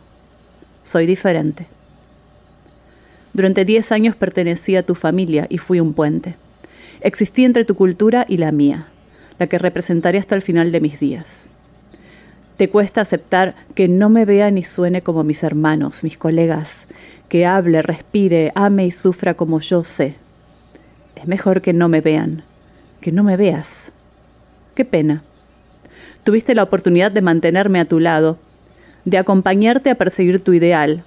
Soy 0.84 1.06
diferente. 1.06 1.68
Durante 3.34 3.66
10 3.66 3.92
años 3.92 4.16
pertenecí 4.16 4.76
a 4.76 4.84
tu 4.84 4.96
familia 4.96 5.46
y 5.50 5.58
fui 5.58 5.80
un 5.80 5.94
puente. 5.94 6.36
Existí 7.02 7.46
entre 7.46 7.66
tu 7.66 7.76
cultura 7.76 8.26
y 8.28 8.38
la 8.38 8.52
mía, 8.52 8.88
la 9.38 9.48
que 9.48 9.60
representaré 9.60 10.18
hasta 10.18 10.36
el 10.36 10.42
final 10.42 10.72
de 10.72 10.82
mis 10.82 11.00
días. 11.00 11.50
Te 12.58 12.70
cuesta 12.70 13.02
aceptar 13.02 13.54
que 13.76 13.88
no 13.88 14.10
me 14.10 14.26
vea 14.26 14.50
ni 14.50 14.64
suene 14.64 15.04
como 15.04 15.24
mis 15.24 15.44
hermanos, 15.44 16.04
mis 16.04 16.18
colegas, 16.18 16.88
que 17.30 17.46
hable, 17.46 17.84
respire, 17.84 18.52
ame 18.56 18.88
y 18.88 18.92
sufra 18.92 19.36
como 19.36 19.60
yo 19.60 19.84
sé. 19.84 20.16
Es 21.16 21.28
mejor 21.28 21.62
que 21.62 21.74
no 21.74 21.88
me 21.88 22.02
vean, 22.02 22.42
que 23.00 23.12
no 23.12 23.24
me 23.24 23.38
veas. 23.38 23.92
Qué 24.74 24.86
pena. 24.86 25.22
Tuviste 26.24 26.56
la 26.56 26.64
oportunidad 26.64 27.12
de 27.12 27.22
mantenerme 27.22 27.80
a 27.80 27.86
tu 27.86 28.00
lado, 28.00 28.40
de 29.06 29.20
acompañarte 29.20 29.92
a 29.92 29.96
perseguir 29.96 30.44
tu 30.44 30.54
ideal, 30.54 31.04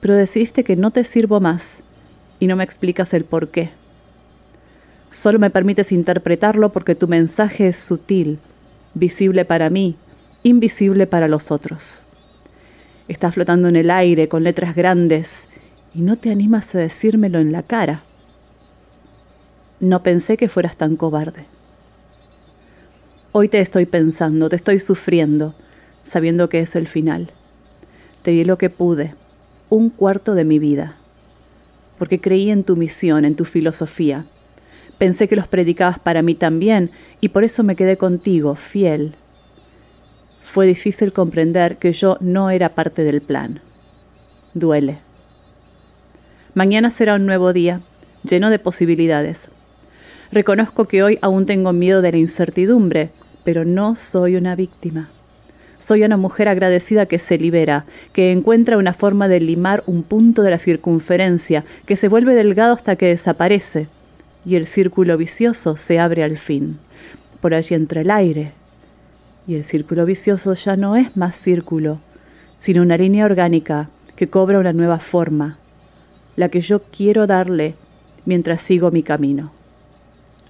pero 0.00 0.14
decidiste 0.14 0.62
que 0.62 0.76
no 0.76 0.90
te 0.90 1.04
sirvo 1.04 1.40
más 1.40 1.78
y 2.38 2.48
no 2.48 2.54
me 2.54 2.64
explicas 2.64 3.14
el 3.14 3.24
por 3.24 3.48
qué. 3.48 3.70
Solo 5.10 5.38
me 5.38 5.48
permites 5.48 5.90
interpretarlo 5.90 6.68
porque 6.68 6.94
tu 6.94 7.08
mensaje 7.08 7.68
es 7.68 7.78
sutil, 7.78 8.38
visible 8.92 9.46
para 9.46 9.70
mí, 9.70 9.96
invisible 10.46 11.08
para 11.08 11.26
los 11.26 11.50
otros. 11.50 12.02
Estás 13.08 13.34
flotando 13.34 13.66
en 13.68 13.74
el 13.74 13.90
aire 13.90 14.28
con 14.28 14.44
letras 14.44 14.76
grandes 14.76 15.46
y 15.92 16.02
no 16.02 16.16
te 16.16 16.30
animas 16.30 16.72
a 16.74 16.78
decírmelo 16.78 17.40
en 17.40 17.50
la 17.50 17.64
cara. 17.64 18.02
No 19.80 20.04
pensé 20.04 20.36
que 20.36 20.48
fueras 20.48 20.76
tan 20.76 20.94
cobarde. 20.94 21.44
Hoy 23.32 23.48
te 23.48 23.58
estoy 23.60 23.86
pensando, 23.86 24.48
te 24.48 24.54
estoy 24.54 24.78
sufriendo, 24.78 25.54
sabiendo 26.06 26.48
que 26.48 26.60
es 26.60 26.76
el 26.76 26.86
final. 26.86 27.28
Te 28.22 28.30
di 28.30 28.44
lo 28.44 28.56
que 28.56 28.70
pude, 28.70 29.14
un 29.68 29.90
cuarto 29.90 30.34
de 30.34 30.44
mi 30.44 30.60
vida, 30.60 30.94
porque 31.98 32.20
creí 32.20 32.50
en 32.50 32.62
tu 32.62 32.76
misión, 32.76 33.24
en 33.24 33.34
tu 33.34 33.44
filosofía. 33.44 34.24
Pensé 34.96 35.26
que 35.26 35.36
los 35.36 35.48
predicabas 35.48 35.98
para 35.98 36.22
mí 36.22 36.36
también 36.36 36.90
y 37.20 37.30
por 37.30 37.42
eso 37.42 37.64
me 37.64 37.74
quedé 37.74 37.96
contigo, 37.96 38.54
fiel, 38.54 39.16
fue 40.56 40.66
difícil 40.66 41.12
comprender 41.12 41.76
que 41.76 41.92
yo 41.92 42.16
no 42.20 42.48
era 42.48 42.70
parte 42.70 43.04
del 43.04 43.20
plan. 43.20 43.60
Duele. 44.54 44.96
Mañana 46.54 46.90
será 46.90 47.16
un 47.16 47.26
nuevo 47.26 47.52
día, 47.52 47.82
lleno 48.22 48.48
de 48.48 48.58
posibilidades. 48.58 49.48
Reconozco 50.32 50.86
que 50.86 51.02
hoy 51.02 51.18
aún 51.20 51.44
tengo 51.44 51.74
miedo 51.74 52.00
de 52.00 52.10
la 52.10 52.16
incertidumbre, 52.16 53.10
pero 53.44 53.66
no 53.66 53.96
soy 53.96 54.36
una 54.36 54.56
víctima. 54.56 55.10
Soy 55.78 56.04
una 56.04 56.16
mujer 56.16 56.48
agradecida 56.48 57.04
que 57.04 57.18
se 57.18 57.36
libera, 57.36 57.84
que 58.14 58.32
encuentra 58.32 58.78
una 58.78 58.94
forma 58.94 59.28
de 59.28 59.40
limar 59.40 59.82
un 59.84 60.02
punto 60.02 60.40
de 60.40 60.52
la 60.52 60.58
circunferencia, 60.58 61.64
que 61.84 61.96
se 61.96 62.08
vuelve 62.08 62.34
delgado 62.34 62.72
hasta 62.72 62.96
que 62.96 63.08
desaparece, 63.08 63.88
y 64.46 64.56
el 64.56 64.66
círculo 64.66 65.18
vicioso 65.18 65.76
se 65.76 65.98
abre 65.98 66.22
al 66.22 66.38
fin. 66.38 66.78
Por 67.42 67.52
allí 67.52 67.74
entra 67.74 68.00
el 68.00 68.10
aire, 68.10 68.52
y 69.46 69.54
el 69.54 69.64
círculo 69.64 70.04
vicioso 70.04 70.54
ya 70.54 70.76
no 70.76 70.96
es 70.96 71.16
más 71.16 71.36
círculo, 71.36 71.98
sino 72.58 72.82
una 72.82 72.96
línea 72.96 73.24
orgánica 73.24 73.88
que 74.16 74.28
cobra 74.28 74.58
una 74.58 74.72
nueva 74.72 74.98
forma, 74.98 75.58
la 76.36 76.48
que 76.48 76.60
yo 76.60 76.82
quiero 76.82 77.26
darle 77.26 77.74
mientras 78.24 78.62
sigo 78.62 78.90
mi 78.90 79.02
camino. 79.02 79.52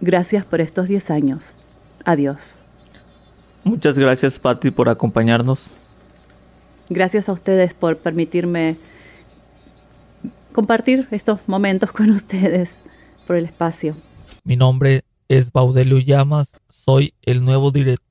Gracias 0.01 0.45
por 0.45 0.61
estos 0.61 0.89
10 0.89 1.11
años. 1.11 1.53
Adiós. 2.05 2.61
Muchas 3.65 3.99
gracias, 3.99 4.39
Patti, 4.39 4.71
por 4.71 4.89
acompañarnos. 4.89 5.69
Gracias 6.89 7.29
a 7.29 7.33
ustedes 7.33 7.75
por 7.75 7.97
permitirme 7.99 8.77
compartir 10.53 11.09
estos 11.11 11.41
momentos 11.49 11.91
con 11.93 12.11
ustedes 12.11 12.75
por 13.27 13.37
el 13.37 13.45
espacio. 13.45 13.97
Mi 14.45 14.57
nombre 14.57 15.03
es 15.29 15.51
Baudelio 15.51 15.99
Llamas, 15.99 16.57
soy 16.69 17.13
el 17.23 17.45
nuevo 17.45 17.73
director 17.73 18.07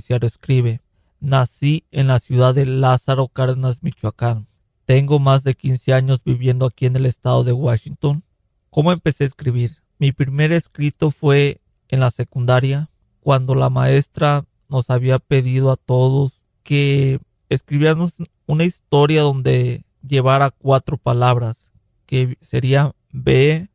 Ciaro 0.00 0.26
Escribe. 0.26 0.80
Nací 1.20 1.84
en 1.90 2.06
la 2.06 2.20
ciudad 2.20 2.54
de 2.54 2.64
Lázaro 2.64 3.26
Cárdenas, 3.26 3.82
Michoacán. 3.82 4.46
Tengo 4.84 5.18
más 5.18 5.42
de 5.42 5.54
15 5.54 5.94
años 5.94 6.22
viviendo 6.24 6.64
aquí 6.66 6.86
en 6.86 6.94
el 6.94 7.06
estado 7.06 7.42
de 7.42 7.52
Washington. 7.52 8.22
¿Cómo 8.70 8.92
empecé 8.92 9.24
a 9.24 9.26
escribir? 9.26 9.82
Mi 9.98 10.12
primer 10.12 10.52
escrito 10.52 11.10
fue 11.10 11.60
en 11.88 12.00
la 12.00 12.10
secundaria, 12.10 12.88
cuando 13.20 13.54
la 13.54 13.68
maestra 13.68 14.44
nos 14.68 14.90
había 14.90 15.18
pedido 15.18 15.72
a 15.72 15.76
todos 15.76 16.42
que 16.62 17.20
escribiéramos 17.48 18.14
una 18.46 18.64
historia 18.64 19.22
donde 19.22 19.84
llevara 20.06 20.50
cuatro 20.50 20.98
palabras, 20.98 21.70
que 22.06 22.36
sería 22.40 22.94
B, 23.10 23.68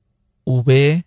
V, 0.46 1.06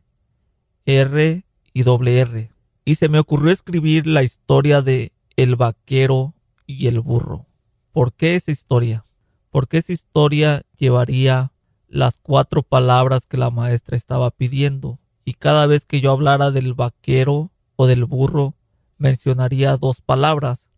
R 0.84 1.44
y 1.72 1.82
doble 1.82 2.20
R 2.20 2.59
y 2.84 2.96
se 2.96 3.08
me 3.08 3.18
ocurrió 3.18 3.52
escribir 3.52 4.06
la 4.06 4.22
historia 4.22 4.82
de 4.82 5.12
el 5.36 5.56
vaquero 5.56 6.34
y 6.66 6.86
el 6.86 7.00
burro. 7.00 7.46
¿Por 7.92 8.12
qué 8.12 8.36
esa 8.36 8.50
historia? 8.50 9.04
Porque 9.50 9.78
esa 9.78 9.92
historia 9.92 10.62
llevaría 10.78 11.52
las 11.88 12.18
cuatro 12.18 12.62
palabras 12.62 13.26
que 13.26 13.36
la 13.36 13.50
maestra 13.50 13.96
estaba 13.96 14.30
pidiendo 14.30 14.98
y 15.24 15.34
cada 15.34 15.66
vez 15.66 15.84
que 15.84 16.00
yo 16.00 16.12
hablara 16.12 16.50
del 16.50 16.74
vaquero 16.74 17.50
o 17.76 17.86
del 17.86 18.04
burro 18.04 18.54
mencionaría 18.96 19.76
dos 19.76 20.02
palabras 20.02 20.70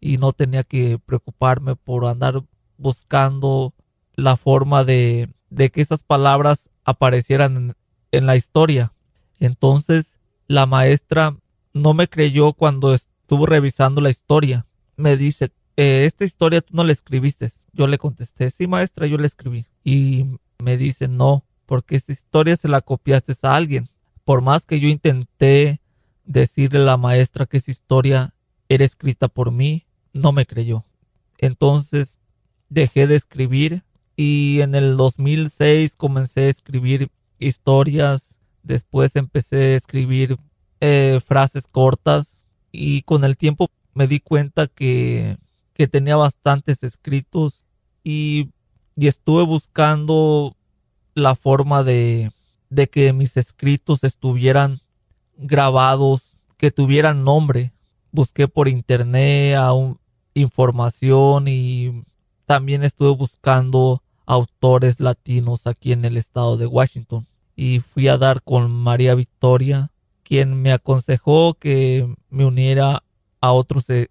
y 0.00 0.18
no 0.18 0.32
tenía 0.32 0.62
que 0.62 0.98
preocuparme 0.98 1.76
por 1.76 2.06
andar 2.06 2.42
buscando 2.76 3.74
la 4.14 4.36
forma 4.36 4.84
de, 4.84 5.32
de 5.50 5.70
que 5.70 5.80
esas 5.80 6.02
palabras 6.04 6.70
aparecieran 6.84 7.56
en, 7.56 7.74
en 8.12 8.26
la 8.26 8.36
historia. 8.36 8.92
Entonces 9.38 10.18
la 10.46 10.66
maestra 10.66 11.36
no 11.72 11.94
me 11.94 12.08
creyó 12.08 12.52
cuando 12.52 12.94
estuvo 12.94 13.46
revisando 13.46 14.00
la 14.00 14.10
historia. 14.10 14.66
Me 14.96 15.16
dice, 15.16 15.52
eh, 15.76 16.04
esta 16.04 16.24
historia 16.24 16.60
tú 16.60 16.74
no 16.74 16.84
la 16.84 16.92
escribiste. 16.92 17.50
Yo 17.72 17.86
le 17.86 17.98
contesté, 17.98 18.50
sí 18.50 18.66
maestra, 18.66 19.06
yo 19.06 19.16
la 19.18 19.26
escribí. 19.26 19.66
Y 19.84 20.26
me 20.58 20.76
dice, 20.76 21.08
no, 21.08 21.44
porque 21.66 21.96
esta 21.96 22.12
historia 22.12 22.56
se 22.56 22.68
la 22.68 22.80
copiaste 22.80 23.32
a 23.42 23.54
alguien. 23.54 23.88
Por 24.24 24.42
más 24.42 24.66
que 24.66 24.80
yo 24.80 24.88
intenté 24.88 25.80
decirle 26.24 26.80
a 26.80 26.84
la 26.84 26.96
maestra 26.96 27.46
que 27.46 27.56
esa 27.56 27.70
historia 27.70 28.34
era 28.68 28.84
escrita 28.84 29.28
por 29.28 29.50
mí, 29.50 29.86
no 30.12 30.32
me 30.32 30.46
creyó. 30.46 30.84
Entonces 31.38 32.18
dejé 32.68 33.06
de 33.06 33.16
escribir 33.16 33.84
y 34.16 34.60
en 34.60 34.74
el 34.74 34.96
2006 34.96 35.96
comencé 35.96 36.42
a 36.42 36.48
escribir 36.48 37.10
historias. 37.38 38.36
Después 38.62 39.16
empecé 39.16 39.56
a 39.56 39.76
escribir 39.76 40.36
eh, 40.80 41.20
frases 41.24 41.68
cortas 41.68 42.40
y 42.72 43.02
con 43.02 43.24
el 43.24 43.36
tiempo 43.36 43.68
me 43.94 44.06
di 44.06 44.20
cuenta 44.20 44.66
que, 44.66 45.38
que 45.74 45.88
tenía 45.88 46.16
bastantes 46.16 46.82
escritos 46.82 47.64
y, 48.02 48.50
y, 48.96 49.06
estuve 49.06 49.44
buscando 49.44 50.56
la 51.14 51.34
forma 51.34 51.82
de, 51.82 52.30
de 52.70 52.88
que 52.88 53.12
mis 53.12 53.36
escritos 53.36 54.04
estuvieran 54.04 54.80
grabados, 55.36 56.38
que 56.56 56.70
tuvieran 56.70 57.24
nombre. 57.24 57.72
Busqué 58.12 58.48
por 58.48 58.68
internet 58.68 59.58
información 60.34 61.46
y 61.48 62.04
también 62.46 62.82
estuve 62.84 63.14
buscando 63.14 64.02
autores 64.26 65.00
latinos 65.00 65.66
aquí 65.66 65.92
en 65.92 66.04
el 66.04 66.16
estado 66.16 66.56
de 66.56 66.66
Washington. 66.66 67.26
Y 67.56 67.80
fui 67.80 68.08
a 68.08 68.16
dar 68.16 68.42
con 68.42 68.70
María 68.70 69.14
Victoria, 69.14 69.90
quien 70.30 70.62
me 70.62 70.70
aconsejó 70.70 71.54
que 71.54 72.08
me 72.28 72.44
uniera 72.44 73.02
a 73.40 73.50
otros 73.50 73.90
eh, 73.90 74.10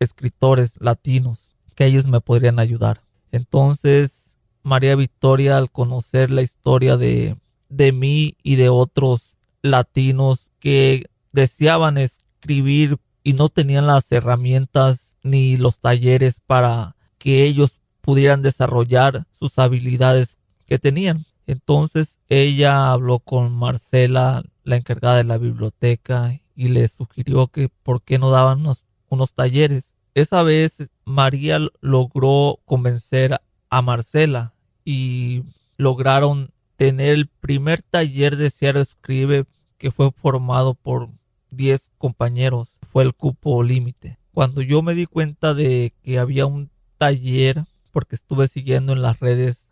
escritores 0.00 0.74
latinos, 0.80 1.50
que 1.76 1.84
ellos 1.84 2.06
me 2.06 2.20
podrían 2.20 2.58
ayudar. 2.58 3.04
Entonces, 3.30 4.34
María 4.64 4.96
Victoria, 4.96 5.56
al 5.56 5.70
conocer 5.70 6.32
la 6.32 6.42
historia 6.42 6.96
de, 6.96 7.36
de 7.68 7.92
mí 7.92 8.36
y 8.42 8.56
de 8.56 8.68
otros 8.68 9.36
latinos 9.62 10.50
que 10.58 11.04
deseaban 11.32 11.98
escribir 11.98 12.98
y 13.22 13.34
no 13.34 13.48
tenían 13.48 13.86
las 13.86 14.10
herramientas 14.10 15.18
ni 15.22 15.56
los 15.56 15.78
talleres 15.78 16.40
para 16.44 16.96
que 17.16 17.44
ellos 17.44 17.78
pudieran 18.00 18.42
desarrollar 18.42 19.24
sus 19.30 19.56
habilidades 19.60 20.40
que 20.66 20.80
tenían. 20.80 21.26
Entonces 21.46 22.18
ella 22.28 22.90
habló 22.90 23.20
con 23.20 23.52
Marcela, 23.52 24.42
la 24.64 24.76
encargada 24.76 25.16
de 25.16 25.24
la 25.24 25.38
biblioteca, 25.38 26.40
y 26.54 26.68
le 26.68 26.86
sugirió 26.88 27.46
que 27.46 27.68
por 27.68 28.02
qué 28.02 28.18
no 28.18 28.30
daban 28.30 28.60
unos, 28.60 28.84
unos 29.08 29.32
talleres. 29.32 29.94
Esa 30.14 30.42
vez 30.42 30.90
María 31.04 31.58
logró 31.80 32.58
convencer 32.66 33.40
a 33.70 33.82
Marcela 33.82 34.52
y 34.84 35.42
lograron 35.78 36.50
tener 36.76 37.14
el 37.14 37.28
primer 37.28 37.82
taller 37.82 38.36
de 38.36 38.50
Seattle 38.50 38.82
Escribe 38.82 39.44
que 39.78 39.90
fue 39.90 40.10
formado 40.12 40.74
por 40.74 41.08
10 41.50 41.92
compañeros. 41.96 42.78
Fue 42.92 43.04
el 43.04 43.14
cupo 43.14 43.62
límite. 43.62 44.18
Cuando 44.32 44.60
yo 44.60 44.82
me 44.82 44.94
di 44.94 45.06
cuenta 45.06 45.54
de 45.54 45.94
que 46.02 46.18
había 46.18 46.44
un 46.46 46.70
taller, 46.98 47.64
porque 47.92 48.16
estuve 48.16 48.48
siguiendo 48.48 48.92
en 48.92 49.02
las 49.02 49.18
redes 49.20 49.69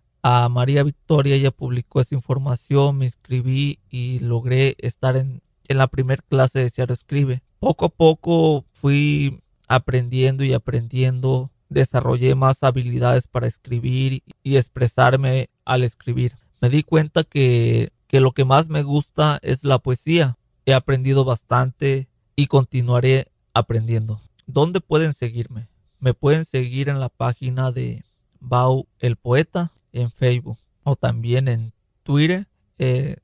María 0.50 0.82
Victoria, 0.82 1.34
ella 1.34 1.50
publicó 1.50 2.00
esa 2.00 2.14
información, 2.14 2.98
me 2.98 3.06
inscribí 3.06 3.78
y 3.88 4.18
logré 4.18 4.74
estar 4.78 5.16
en, 5.16 5.42
la 5.68 5.86
primera 5.86 6.22
clase 6.28 6.58
de 6.58 6.70
Seattle 6.70 6.94
Escribe. 6.94 7.42
Poco 7.60 7.86
a 7.86 7.88
poco 7.88 8.64
fui 8.72 9.40
aprendiendo 9.68 10.44
y 10.44 10.52
aprendiendo, 10.52 11.50
desarrollé 11.68 12.34
más 12.34 12.62
habilidades 12.62 13.26
para 13.26 13.46
escribir 13.46 14.22
y 14.42 14.56
expresarme 14.56 15.50
al 15.64 15.82
escribir. 15.82 16.36
Me 16.60 16.68
di 16.68 16.82
cuenta 16.82 17.24
que, 17.24 17.90
que 18.06 18.20
lo 18.20 18.32
que 18.32 18.44
más 18.44 18.68
me 18.68 18.82
gusta 18.82 19.38
es 19.42 19.64
la 19.64 19.78
poesía. 19.78 20.36
He 20.66 20.74
aprendido 20.74 21.24
bastante 21.24 22.08
y 22.36 22.46
continuaré 22.46 23.30
aprendiendo. 23.54 24.20
¿Dónde 24.46 24.80
pueden 24.80 25.12
seguirme? 25.12 25.68
Me 26.00 26.14
pueden 26.14 26.44
seguir 26.44 26.88
en 26.88 27.00
la 27.00 27.08
página 27.08 27.72
de 27.72 28.04
Bau 28.40 28.86
el 29.00 29.16
Poeta 29.16 29.72
en 30.00 30.10
Facebook 30.10 30.58
o 30.84 30.96
también 30.96 31.48
en 31.48 31.72
Twitter. 32.02 32.46
Eh, 32.78 33.16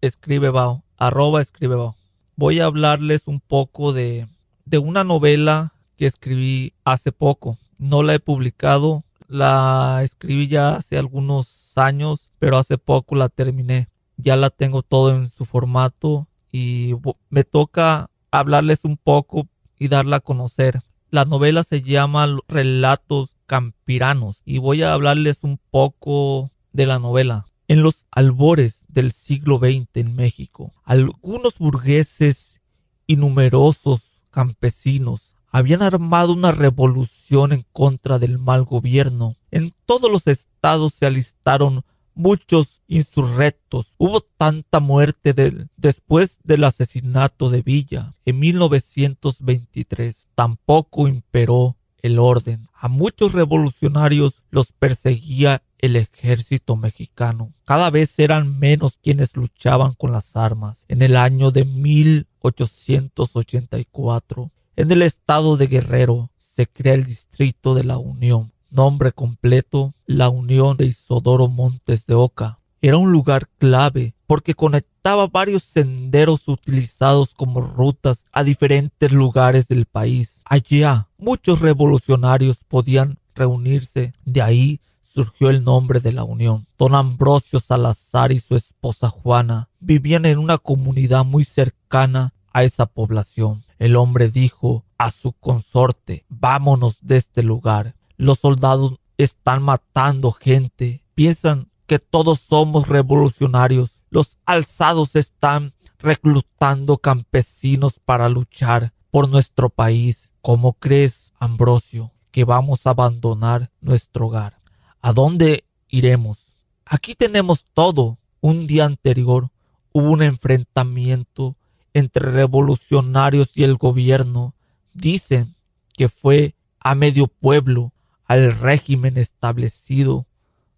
escribe 0.00 0.50
Bau, 0.50 0.82
arroba 0.96 1.40
escribe 1.40 1.76
Bau. 1.76 1.96
Voy 2.36 2.60
a 2.60 2.66
hablarles 2.66 3.26
un 3.26 3.40
poco 3.40 3.92
de, 3.92 4.28
de 4.64 4.78
una 4.78 5.04
novela 5.04 5.72
que 5.96 6.06
escribí 6.06 6.74
hace 6.84 7.12
poco. 7.12 7.58
No 7.78 8.02
la 8.02 8.14
he 8.14 8.20
publicado, 8.20 9.04
la 9.26 10.00
escribí 10.02 10.48
ya 10.48 10.76
hace 10.76 10.98
algunos 10.98 11.76
años, 11.76 12.30
pero 12.38 12.56
hace 12.56 12.78
poco 12.78 13.14
la 13.14 13.28
terminé. 13.28 13.88
Ya 14.16 14.36
la 14.36 14.50
tengo 14.50 14.82
todo 14.82 15.14
en 15.14 15.28
su 15.28 15.44
formato 15.44 16.26
y 16.50 16.94
me 17.30 17.44
toca 17.44 18.10
hablarles 18.30 18.84
un 18.84 18.96
poco 18.96 19.46
y 19.78 19.88
darla 19.88 20.16
a 20.16 20.20
conocer. 20.20 20.82
La 21.10 21.24
novela 21.24 21.64
se 21.64 21.80
llama 21.80 22.28
Relatos 22.48 23.34
Campiranos 23.46 24.42
y 24.44 24.58
voy 24.58 24.82
a 24.82 24.92
hablarles 24.92 25.42
un 25.42 25.58
poco 25.70 26.50
de 26.74 26.84
la 26.84 26.98
novela. 26.98 27.46
En 27.66 27.80
los 27.80 28.04
albores 28.10 28.84
del 28.88 29.12
siglo 29.12 29.56
XX 29.56 29.88
en 29.94 30.14
México, 30.16 30.74
algunos 30.84 31.56
burgueses 31.56 32.60
y 33.06 33.16
numerosos 33.16 34.20
campesinos 34.30 35.36
habían 35.50 35.80
armado 35.80 36.34
una 36.34 36.52
revolución 36.52 37.54
en 37.54 37.64
contra 37.72 38.18
del 38.18 38.38
mal 38.38 38.64
gobierno. 38.64 39.36
En 39.50 39.72
todos 39.86 40.12
los 40.12 40.26
estados 40.26 40.92
se 40.92 41.06
alistaron 41.06 41.84
muchos 42.18 42.82
insurrectos. 42.88 43.94
Hubo 43.96 44.20
tanta 44.20 44.80
muerte 44.80 45.32
después 45.76 46.40
del 46.42 46.64
asesinato 46.64 47.48
de 47.48 47.62
Villa 47.62 48.16
en 48.24 48.40
1923. 48.40 50.26
Tampoco 50.34 51.06
imperó 51.08 51.76
el 52.02 52.18
orden. 52.18 52.68
A 52.74 52.88
muchos 52.88 53.32
revolucionarios 53.32 54.42
los 54.50 54.72
perseguía 54.72 55.62
el 55.78 55.96
ejército 55.96 56.76
mexicano. 56.76 57.54
Cada 57.64 57.88
vez 57.90 58.18
eran 58.18 58.58
menos 58.58 58.98
quienes 59.00 59.36
luchaban 59.36 59.94
con 59.94 60.10
las 60.12 60.36
armas. 60.36 60.84
En 60.88 61.00
el 61.02 61.16
año 61.16 61.52
de 61.52 61.64
1884, 61.64 64.50
en 64.76 64.90
el 64.90 65.02
estado 65.02 65.56
de 65.56 65.68
Guerrero, 65.68 66.32
se 66.36 66.66
crea 66.66 66.94
el 66.94 67.04
Distrito 67.04 67.74
de 67.74 67.84
la 67.84 67.98
Unión 67.98 68.52
nombre 68.70 69.12
completo, 69.12 69.94
la 70.06 70.28
Unión 70.28 70.76
de 70.76 70.86
Isodoro 70.86 71.48
Montes 71.48 72.06
de 72.06 72.14
Oca. 72.14 72.60
Era 72.80 72.96
un 72.96 73.10
lugar 73.10 73.48
clave 73.58 74.14
porque 74.26 74.54
conectaba 74.54 75.26
varios 75.26 75.64
senderos 75.64 76.46
utilizados 76.48 77.34
como 77.34 77.60
rutas 77.60 78.26
a 78.30 78.44
diferentes 78.44 79.10
lugares 79.10 79.68
del 79.68 79.86
país. 79.86 80.42
Allá 80.44 81.08
muchos 81.18 81.60
revolucionarios 81.60 82.64
podían 82.64 83.18
reunirse. 83.34 84.12
De 84.24 84.42
ahí 84.42 84.80
surgió 85.02 85.50
el 85.50 85.64
nombre 85.64 86.00
de 86.00 86.12
la 86.12 86.24
Unión. 86.24 86.66
Don 86.78 86.94
Ambrosio 86.94 87.58
Salazar 87.58 88.30
y 88.30 88.38
su 88.38 88.54
esposa 88.54 89.08
Juana 89.08 89.70
vivían 89.80 90.26
en 90.26 90.38
una 90.38 90.58
comunidad 90.58 91.24
muy 91.24 91.44
cercana 91.44 92.34
a 92.52 92.64
esa 92.64 92.86
población. 92.86 93.64
El 93.78 93.96
hombre 93.96 94.28
dijo 94.28 94.84
a 94.98 95.10
su 95.10 95.32
consorte, 95.32 96.24
vámonos 96.28 96.98
de 97.00 97.16
este 97.16 97.42
lugar. 97.42 97.94
Los 98.18 98.40
soldados 98.40 98.98
están 99.16 99.62
matando 99.62 100.32
gente. 100.32 101.04
Piensan 101.14 101.70
que 101.86 102.00
todos 102.00 102.40
somos 102.40 102.88
revolucionarios. 102.88 104.00
Los 104.10 104.38
alzados 104.44 105.14
están 105.14 105.72
reclutando 106.00 106.98
campesinos 106.98 108.00
para 108.04 108.28
luchar 108.28 108.92
por 109.12 109.28
nuestro 109.28 109.70
país. 109.70 110.32
¿Cómo 110.42 110.72
crees, 110.72 111.32
Ambrosio, 111.38 112.10
que 112.32 112.42
vamos 112.42 112.86
a 112.86 112.90
abandonar 112.90 113.70
nuestro 113.80 114.26
hogar? 114.26 114.58
¿A 115.00 115.12
dónde 115.12 115.64
iremos? 115.88 116.54
Aquí 116.84 117.14
tenemos 117.14 117.66
todo. 117.72 118.18
Un 118.40 118.66
día 118.66 118.84
anterior 118.84 119.48
hubo 119.92 120.10
un 120.10 120.22
enfrentamiento 120.22 121.54
entre 121.94 122.32
revolucionarios 122.32 123.56
y 123.56 123.62
el 123.62 123.76
gobierno. 123.76 124.54
Dicen 124.92 125.54
que 125.96 126.08
fue 126.08 126.56
a 126.80 126.96
medio 126.96 127.28
pueblo 127.28 127.92
al 128.28 128.52
régimen 128.52 129.16
establecido, 129.16 130.26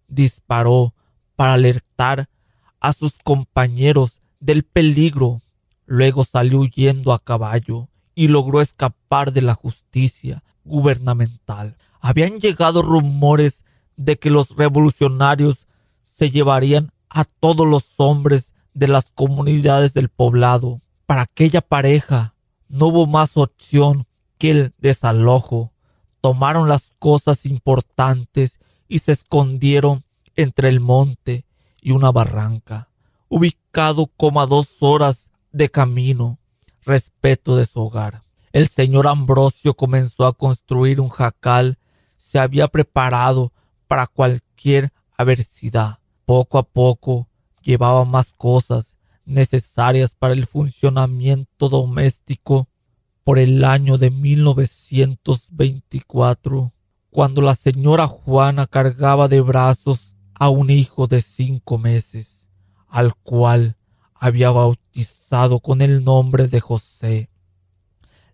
disparó 0.07 0.95
para 1.35 1.53
alertar 1.53 2.29
a 2.79 2.93
sus 2.93 3.19
compañeros 3.19 4.21
del 4.39 4.63
peligro. 4.63 5.41
Luego 5.85 6.23
salió 6.23 6.59
huyendo 6.59 7.13
a 7.13 7.19
caballo 7.19 7.89
y 8.15 8.29
logró 8.29 8.61
escapar 8.61 9.33
de 9.33 9.41
la 9.41 9.53
justicia 9.53 10.43
gubernamental. 10.63 11.77
Habían 11.99 12.39
llegado 12.39 12.81
rumores 12.81 13.65
de 13.97 14.17
que 14.17 14.29
los 14.29 14.55
revolucionarios 14.55 15.67
se 16.03 16.31
llevarían 16.31 16.91
a 17.09 17.25
todos 17.25 17.67
los 17.67 17.95
hombres 17.97 18.53
de 18.73 18.87
las 18.87 19.11
comunidades 19.11 19.93
del 19.93 20.07
poblado. 20.07 20.81
Para 21.05 21.23
aquella 21.23 21.61
pareja 21.61 22.33
no 22.69 22.87
hubo 22.87 23.07
más 23.07 23.35
opción 23.35 24.07
que 24.37 24.51
el 24.51 24.73
desalojo 24.77 25.73
tomaron 26.21 26.69
las 26.69 26.95
cosas 26.99 27.45
importantes 27.45 28.59
y 28.87 28.99
se 28.99 29.11
escondieron 29.11 30.03
entre 30.35 30.69
el 30.69 30.79
monte 30.79 31.45
y 31.81 31.91
una 31.91 32.11
barranca, 32.11 32.89
ubicado 33.27 34.07
como 34.17 34.41
a 34.41 34.45
dos 34.45 34.77
horas 34.81 35.31
de 35.51 35.69
camino 35.69 36.39
respeto 36.83 37.55
de 37.55 37.65
su 37.65 37.81
hogar. 37.81 38.23
El 38.51 38.67
señor 38.67 39.07
Ambrosio 39.07 39.73
comenzó 39.73 40.25
a 40.25 40.33
construir 40.33 40.99
un 40.99 41.09
jacal, 41.09 41.77
se 42.17 42.39
había 42.39 42.67
preparado 42.67 43.51
para 43.87 44.07
cualquier 44.07 44.91
adversidad. 45.17 45.99
Poco 46.25 46.57
a 46.57 46.63
poco 46.63 47.27
llevaba 47.61 48.05
más 48.05 48.33
cosas 48.33 48.97
necesarias 49.25 50.15
para 50.15 50.33
el 50.33 50.45
funcionamiento 50.45 51.69
doméstico 51.69 52.67
por 53.31 53.39
el 53.39 53.63
año 53.63 53.97
de 53.97 54.11
1924, 54.11 56.73
cuando 57.11 57.41
la 57.41 57.55
señora 57.55 58.05
Juana 58.05 58.67
cargaba 58.67 59.29
de 59.29 59.39
brazos 59.39 60.17
a 60.33 60.49
un 60.49 60.69
hijo 60.69 61.07
de 61.07 61.21
cinco 61.21 61.77
meses, 61.77 62.49
al 62.89 63.15
cual 63.15 63.77
había 64.13 64.51
bautizado 64.51 65.61
con 65.61 65.81
el 65.81 66.03
nombre 66.03 66.49
de 66.49 66.59
José. 66.59 67.29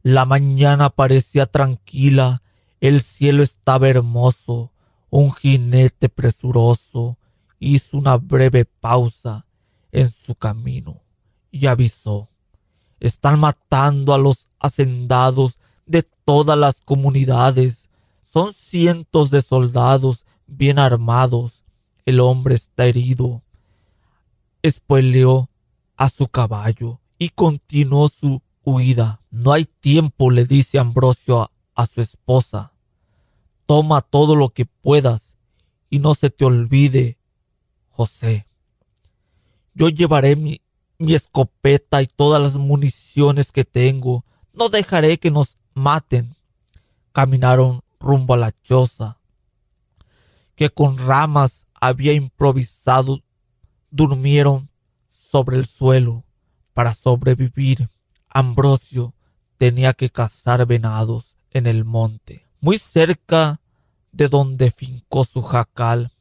La 0.02 0.26
mañana 0.26 0.90
parecía 0.90 1.46
tranquila, 1.46 2.42
el 2.80 3.02
cielo 3.02 3.44
estaba 3.44 3.90
hermoso, 3.90 4.72
un 5.12 5.32
jinete 5.32 6.10
presuroso 6.10 7.20
hizo 7.60 8.00
una 8.00 8.18
breve 8.18 8.66
pausa 8.66 9.46
en 9.92 10.10
su 10.10 10.34
camino 10.34 11.04
y 11.52 11.68
avisó. 11.68 12.32
Están 13.00 13.40
matando 13.40 14.14
a 14.14 14.18
los 14.18 14.50
hacendados 14.60 15.60
de 15.86 16.04
todas 16.26 16.58
las 16.58 16.82
comunidades. 16.82 17.90
Son 18.22 18.54
cientos 18.54 19.32
de 19.32 19.42
soldados 19.42 20.26
bien 20.48 20.80
armados. 20.80 21.64
El 22.06 22.20
hombre 22.20 22.56
está 22.56 22.86
herido. 22.86 23.44
Espoleó 24.62 25.50
a 25.96 26.10
su 26.10 26.28
caballo 26.28 27.00
y 27.20 27.30
continuó 27.30 28.10
su 28.10 28.42
huida. 28.64 29.22
No 29.32 29.54
hay 29.54 29.66
tiempo, 29.66 30.30
le 30.32 30.46
dice 30.46 30.80
Ambrosio 30.80 31.42
a, 31.42 31.52
a 31.76 31.86
su 31.88 32.02
esposa. 32.02 32.74
Toma 33.66 34.02
todo 34.02 34.36
lo 34.36 34.50
que 34.50 34.66
puedas 34.66 35.38
y 35.90 36.00
no 36.00 36.16
se 36.16 36.30
te 36.30 36.46
olvide, 36.46 37.18
José. 37.90 38.48
Yo 39.74 39.90
llevaré 39.90 40.36
mi, 40.36 40.62
mi 41.00 41.14
escopeta 41.14 42.02
y 42.02 42.08
todas 42.08 42.42
las 42.42 42.56
municiones 42.56 43.52
que 43.52 43.66
tengo. 43.66 44.26
No 44.54 44.70
dejaré 44.70 45.18
que 45.18 45.32
nos 45.32 45.58
maten. 45.74 46.36
Caminaron 47.12 47.82
rumbo 48.00 48.36
a 48.36 48.38
la 48.38 48.54
choza, 48.64 49.18
que 50.56 50.70
con 50.70 50.98
ramas 50.98 51.68
había 51.74 52.14
improvisado. 52.14 53.22
Durmieron 53.90 54.70
sobre 55.10 55.58
el 55.58 55.66
suelo 55.66 56.26
para 56.74 56.94
sobrevivir. 56.94 57.90
Ambrosio 58.30 59.16
tenía 59.58 59.94
que 59.94 60.10
cazar 60.10 60.66
venados 60.66 61.38
en 61.52 61.66
el 61.66 61.86
monte, 61.86 62.46
muy 62.60 62.78
cerca 62.78 63.60
de 64.12 64.28
donde 64.28 64.72
fincó 64.72 65.24
su 65.24 65.42
jacal. 65.42 66.12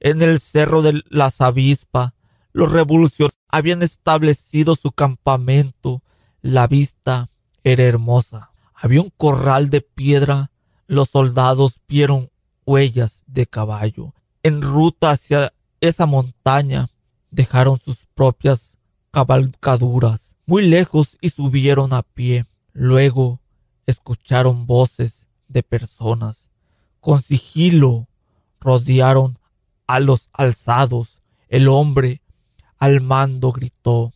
En 0.00 0.22
el 0.22 0.40
cerro 0.40 0.82
de 0.82 1.02
las 1.08 1.40
avispas, 1.40 2.12
los 2.52 2.72
revolucionarios 2.72 3.38
habían 3.48 3.82
establecido 3.82 4.74
su 4.76 4.92
campamento. 4.92 6.02
La 6.40 6.66
vista 6.66 7.30
era 7.64 7.84
hermosa. 7.84 8.50
Había 8.74 9.00
un 9.00 9.12
corral 9.16 9.70
de 9.70 9.80
piedra. 9.80 10.50
Los 10.86 11.10
soldados 11.10 11.80
vieron 11.88 12.30
huellas 12.66 13.22
de 13.26 13.46
caballo. 13.46 14.14
En 14.42 14.60
ruta 14.60 15.10
hacia 15.10 15.52
esa 15.80 16.06
montaña 16.06 16.88
dejaron 17.30 17.78
sus 17.78 18.06
propias 18.14 18.76
cabalgaduras 19.10 20.32
muy 20.46 20.66
lejos 20.66 21.16
y 21.20 21.30
subieron 21.30 21.92
a 21.92 22.02
pie. 22.02 22.46
Luego 22.72 23.40
escucharon 23.86 24.66
voces 24.66 25.28
de 25.48 25.62
personas. 25.62 26.48
Con 27.00 27.20
sigilo 27.22 28.08
rodearon 28.60 29.38
a 29.86 30.00
los 30.00 30.30
alzados. 30.32 31.20
El 31.48 31.68
hombre 31.68 32.21
al 32.82 33.00
mando 33.00 33.52
gritó, 33.52 34.12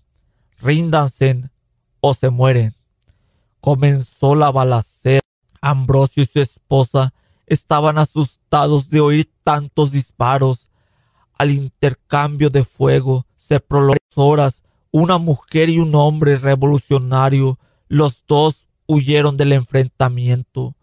ríndanse 0.59 1.49
o 2.01 2.15
se 2.15 2.31
mueren. 2.31 2.75
Comenzó 3.61 4.35
la 4.35 4.51
balacera. 4.51 5.21
Ambrosio 5.61 6.25
y 6.25 6.27
su 6.27 6.41
esposa 6.41 7.15
estaban 7.47 7.97
asustados 7.97 8.91
de 8.91 8.99
oír 8.99 9.31
tantos 9.45 9.93
disparos. 9.93 10.69
Al 11.39 11.53
intercambio 11.53 12.51
de 12.51 12.65
fuego 12.65 13.25
se 13.37 13.61
prolongó 13.61 13.99
horas 14.17 14.65
una 14.91 15.19
mujer 15.19 15.69
y 15.69 15.79
un 15.79 15.95
hombre 15.95 16.37
revolucionario, 16.37 17.61
los 17.87 18.25
dos 18.27 18.67
huyeron 18.89 19.37
del 19.37 19.53
enfrentamiento. 19.53 20.75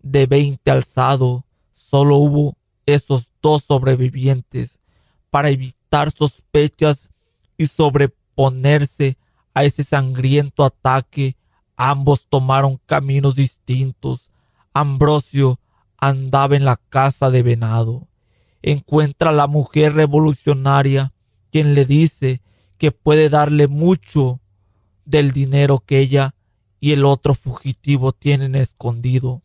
De 0.00 0.26
veinte 0.26 0.70
alzado, 0.70 1.44
solo 1.74 2.18
hubo 2.18 2.56
esos 2.86 3.32
dos 3.42 3.64
sobrevivientes 3.64 4.78
para 5.30 5.48
evitar 5.48 5.77
sospechas 6.14 7.10
y 7.56 7.66
sobreponerse 7.66 9.18
a 9.54 9.64
ese 9.64 9.82
sangriento 9.82 10.64
ataque. 10.64 11.36
Ambos 11.76 12.26
tomaron 12.28 12.80
caminos 12.86 13.34
distintos. 13.34 14.30
Ambrosio 14.72 15.58
andaba 15.96 16.56
en 16.56 16.64
la 16.64 16.76
casa 16.76 17.30
de 17.30 17.42
venado. 17.42 18.08
Encuentra 18.62 19.30
a 19.30 19.34
la 19.34 19.46
mujer 19.46 19.94
revolucionaria, 19.94 21.12
quien 21.50 21.74
le 21.74 21.84
dice 21.84 22.42
que 22.76 22.92
puede 22.92 23.28
darle 23.28 23.68
mucho 23.68 24.40
del 25.04 25.32
dinero 25.32 25.80
que 25.80 26.00
ella 26.00 26.34
y 26.80 26.92
el 26.92 27.04
otro 27.04 27.34
fugitivo 27.34 28.12
tienen 28.12 28.54
escondido. 28.54 29.42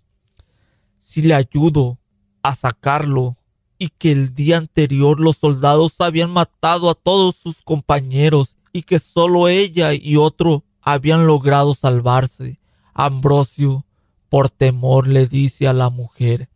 Si 0.99 1.21
le 1.21 1.33
ayudo 1.33 1.99
a 2.43 2.55
sacarlo 2.55 3.37
y 3.83 3.89
que 3.89 4.13
el 4.13 4.33
día 4.33 4.55
anterior 4.55 5.19
los 5.19 5.35
soldados 5.35 5.99
habían 5.99 6.31
matado 6.31 6.89
a 6.89 6.95
todos 6.95 7.35
sus 7.35 7.63
compañeros 7.63 8.55
y 8.71 8.83
que 8.83 8.97
solo 8.97 9.49
ella 9.49 9.93
y 9.93 10.15
otro 10.15 10.63
habían 10.81 11.27
logrado 11.27 11.73
salvarse, 11.73 12.61
Ambrosio, 12.93 13.85
por 14.29 14.49
temor, 14.49 15.09
le 15.09 15.27
dice 15.27 15.67
a 15.67 15.73
la 15.73 15.89
mujer 15.89 16.47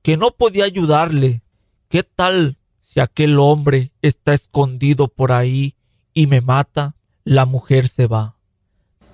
que 0.00 0.16
no 0.16 0.30
podía 0.30 0.64
ayudarle. 0.64 1.42
¿Qué 1.90 2.02
tal 2.02 2.56
si 2.80 3.00
aquel 3.00 3.38
hombre 3.38 3.92
está 4.00 4.32
escondido 4.32 5.08
por 5.08 5.32
ahí 5.32 5.74
y 6.14 6.28
me 6.28 6.40
mata, 6.40 6.96
la 7.24 7.44
mujer 7.44 7.88
se 7.88 8.06
va. 8.06 8.36